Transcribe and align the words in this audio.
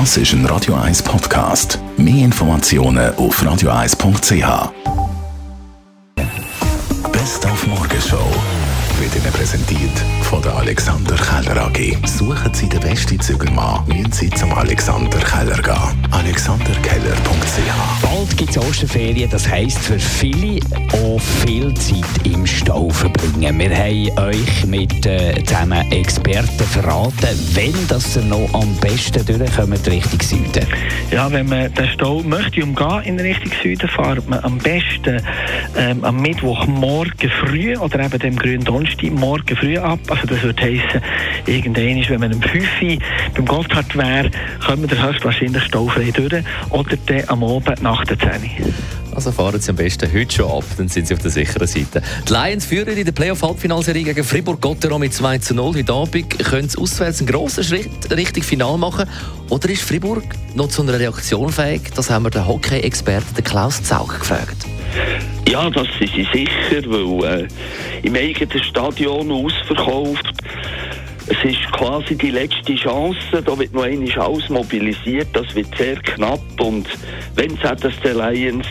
Das 0.00 0.16
ist 0.16 0.32
ein 0.32 0.44
Radio 0.46 0.74
1 0.74 1.04
Podcast. 1.04 1.78
Mehr 1.96 2.24
Informationen 2.24 3.14
auf 3.14 3.40
radio1.ch. 3.40 4.72
Best 7.12 7.46
auf 7.46 7.66
Morgenshow 7.68 8.28
wird 8.98 9.14
Ihnen 9.14 9.32
präsentiert 9.32 9.96
von 10.22 10.42
der 10.42 10.56
Alexander 10.56 11.14
Keller 11.14 11.66
AG. 11.66 11.96
Suchen 12.08 12.52
Sie 12.52 12.68
den 12.68 12.80
besten 12.80 13.20
Zügelmann, 13.20 13.86
müssen 13.86 14.10
Sie 14.10 14.30
zum 14.30 14.52
Alexander 14.54 15.18
Keller 15.18 15.62
gehen. 15.62 16.08
AlexanderKeller.ch 16.10 18.02
Bald 18.02 18.36
gibt 18.36 18.50
es 18.50 18.58
Osterferien, 18.58 19.30
das 19.30 19.48
heisst 19.48 19.78
für 19.78 20.00
viele 20.00 20.58
auch 20.92 21.20
viel 21.46 21.72
Zeit 21.74 22.04
im 22.24 22.44
Stau 22.44 22.73
verbringen. 23.44 23.58
Wir 23.58 24.16
haben 24.16 24.28
euch 24.28 24.66
mit 24.66 25.06
äh, 25.06 25.42
zusammen 25.44 25.90
Experten 25.90 26.64
verraten, 26.64 27.38
wenn 27.54 27.74
das 27.88 28.16
noch 28.16 28.48
am 28.54 28.74
besten 28.76 29.24
durchkommt 29.26 29.86
Richtung 29.90 30.20
Süden. 30.20 30.66
Ja, 31.10 31.30
wenn 31.30 31.48
man 31.48 31.72
den 31.74 31.88
Stau 31.88 32.22
möchte 32.22 32.62
umgehen 32.62 33.02
in 33.04 33.20
Richtung 33.20 33.52
Süden, 33.62 33.88
fährt 33.88 34.28
man 34.28 34.40
am 34.40 34.58
besten 34.58 35.20
ähm, 35.76 36.04
am 36.04 36.20
Mittwochmorgen 36.20 37.30
früh 37.30 37.76
oder 37.76 38.00
eben 38.00 38.18
dem 38.18 38.36
grünen 38.36 38.64
Donnerstag 38.64 39.10
morgen 39.12 39.56
früh 39.56 39.78
ab. 39.78 40.00
Also 40.08 40.26
das 40.26 40.42
würde 40.42 40.62
heissen, 40.62 41.00
irgendwann, 41.46 42.08
wenn 42.08 42.20
man 42.20 42.34
um 42.34 42.42
5 42.42 42.82
Uhr 42.82 42.98
beim 43.34 43.44
Gotthard 43.46 43.96
wäre, 43.96 44.30
kommen 44.64 44.90
wir 44.90 45.02
höchstwahrscheinlich 45.02 45.64
staufrei 45.64 46.10
durch 46.10 46.44
oder 46.70 46.96
dann 47.06 47.22
am 47.28 47.44
Abend 47.44 47.82
nach 47.82 48.04
der 48.04 48.18
10 48.18 48.28
Uhr. 48.30 48.74
Also 49.14 49.30
fahren 49.30 49.60
Sie 49.60 49.70
am 49.70 49.76
besten 49.76 50.12
heute 50.12 50.34
schon 50.34 50.50
ab, 50.50 50.64
dann 50.76 50.88
sind 50.88 51.06
Sie 51.06 51.14
auf 51.14 51.20
der 51.20 51.30
sicheren 51.30 51.66
Seite. 51.66 52.02
Die 52.28 52.32
Lions 52.32 52.66
führen 52.66 52.96
in 52.96 53.04
der 53.04 53.12
Playoff-Halbfinalserie 53.12 54.02
gegen 54.02 54.24
Fribourg-Gotteron 54.24 55.00
mit 55.00 55.14
2 55.14 55.38
zu 55.38 55.54
0. 55.54 55.74
Heute 55.76 55.92
Abend 55.92 56.38
können 56.44 56.68
sie 56.68 56.78
auswärts 56.78 57.20
einen 57.20 57.28
grossen 57.28 57.62
Schritt 57.62 58.10
Richtung 58.10 58.42
Final 58.42 58.76
machen. 58.76 59.08
Oder 59.50 59.70
ist 59.70 59.82
Fribourg 59.82 60.24
noch 60.54 60.68
zu 60.68 60.82
einer 60.82 60.98
Reaktion 60.98 61.52
fähig? 61.52 61.92
Das 61.94 62.10
haben 62.10 62.24
wir 62.24 62.30
den 62.30 62.46
Hockey-Experten 62.46 63.44
Klaus 63.44 63.82
Zaug 63.82 64.18
gefragt. 64.18 64.66
Ja, 65.48 65.70
das 65.70 65.86
sie 66.00 66.06
sicher, 66.32 66.82
weil 66.86 67.42
äh, 67.42 67.48
im 68.02 68.14
eigenen 68.16 68.62
Stadion 68.62 69.30
ausverkauft. 69.30 70.32
Es 71.26 71.42
ist 71.42 71.72
quasi 71.72 72.16
die 72.16 72.30
letzte 72.30 72.74
Chance, 72.74 73.42
da 73.44 73.58
wird 73.58 73.72
noch 73.72 73.84
einmal 73.84 74.12
alles 74.18 74.48
mobilisiert, 74.50 75.28
das 75.32 75.54
wird 75.54 75.74
sehr 75.76 75.96
knapp 75.96 76.40
und 76.60 76.86
wenn 77.34 77.52
es 77.52 78.00
die 78.02 78.08
Lions 78.08 78.66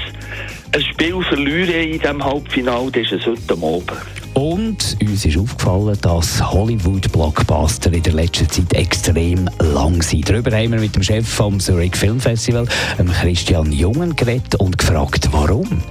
ein 0.73 0.81
Spiel 0.81 1.21
verlieren 1.23 1.91
in 1.91 1.99
diesem 1.99 2.23
Halbfinale, 2.23 2.91
dann 2.91 3.03
ist 3.03 3.11
es 3.11 3.25
heute 3.25 3.53
Abend. 3.53 3.91
Und 4.33 4.97
uns 4.99 5.25
ist 5.25 5.37
aufgefallen, 5.37 5.97
dass 6.01 6.41
Hollywood-Blockbuster 6.51 7.93
in 7.93 8.01
der 8.01 8.13
letzten 8.13 8.49
Zeit 8.49 8.73
extrem 8.73 9.47
lang 9.59 10.01
sind. 10.01 10.27
Darüber 10.27 10.51
haben 10.57 10.71
wir 10.71 10.79
mit 10.79 10.95
dem 10.95 11.03
Chef 11.03 11.27
vom 11.27 11.59
Zurich 11.59 11.95
Film 11.95 12.19
Festival, 12.19 12.67
Christian 13.21 13.71
Jungen, 13.71 14.15
geredet 14.15 14.55
und 14.55 14.77
gefragt, 14.77 15.29
warum. 15.31 15.83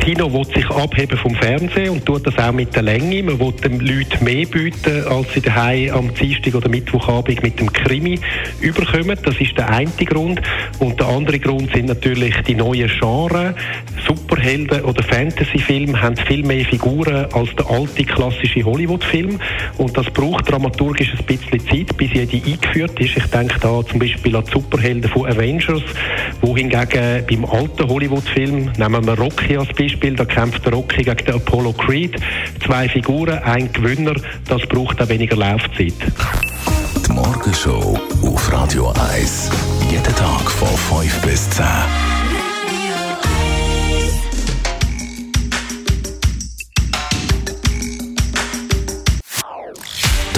Kino 0.00 0.32
will 0.32 0.46
sich 0.46 0.68
abheben 0.70 1.18
vom 1.18 1.34
Fernsehen 1.34 1.90
und 1.90 2.06
tut 2.06 2.26
das 2.26 2.38
auch 2.38 2.52
mit 2.52 2.74
der 2.74 2.82
Länge. 2.82 3.22
Man 3.22 3.38
will 3.38 3.52
den 3.52 3.80
Leuten 3.80 4.24
mehr 4.24 4.46
bieten, 4.46 5.04
als 5.06 5.32
sie 5.34 5.42
daheim 5.42 5.90
am 5.90 6.14
Dienstag 6.14 6.54
oder 6.54 6.70
Mittwochabend 6.70 7.42
mit 7.42 7.60
dem 7.60 7.70
Krimi 7.70 8.18
überkommen. 8.60 9.18
Das 9.22 9.38
ist 9.38 9.56
der 9.58 9.68
eine 9.68 9.90
Grund. 9.90 10.40
Und 10.78 10.98
der 10.98 11.06
andere 11.06 11.38
Grund 11.38 11.70
sind 11.72 11.86
natürlich 11.86 12.34
die 12.46 12.54
neuen 12.54 12.90
Genres. 12.98 13.54
Superhelden 14.06 14.82
oder 14.82 15.02
Fantasyfilme 15.02 16.00
haben 16.00 16.16
viel 16.16 16.44
mehr 16.44 16.64
Figuren 16.64 17.26
als 17.32 17.54
der 17.56 17.68
alte 17.70 18.04
klassische 18.04 18.64
Hollywood-Film. 18.64 19.38
Und 19.78 19.96
das 19.96 20.06
braucht 20.06 20.50
dramaturgisch 20.50 21.12
ein 21.18 21.24
bisschen 21.24 21.60
Zeit, 21.66 21.96
bis 21.96 22.12
jede 22.12 22.36
eingeführt 22.36 22.98
ist. 23.00 23.16
Ich 23.16 23.26
denke 23.26 23.58
da 23.60 23.84
zum 23.84 23.98
Beispiel 23.98 24.36
an 24.36 24.44
die 24.44 24.52
Superhelden 24.52 25.10
von 25.10 25.26
Avengers, 25.26 25.82
wo 26.40 26.56
hingegen 26.56 27.24
beim 27.28 27.44
alten 27.44 27.88
Hollywood-Film, 27.88 28.72
nehmen 28.76 29.06
wir 29.06 29.18
Rocky 29.18 29.56
als 29.56 29.68
Beispiel, 29.68 30.14
da 30.14 30.24
kämpft 30.24 30.64
der 30.64 30.72
Rocky 30.72 31.02
gegen 31.02 31.24
den 31.24 31.34
Apollo 31.34 31.72
Creed. 31.74 32.16
Zwei 32.64 32.88
Figuren, 32.88 33.38
ein 33.38 33.72
Gewinner, 33.72 34.14
das 34.48 34.62
braucht 34.62 35.00
auch 35.02 35.08
weniger 35.08 35.36
Laufzeit. 35.36 35.94
Die 37.06 37.12
Morgenshow 37.12 37.98
auf 38.22 38.52
Radio 38.52 38.92
1. 39.12 39.50
Jeden 39.90 40.14
Tag 40.14 40.50
von 40.50 40.68
5 41.00 41.22
bis 41.22 41.50
10. 41.50 41.64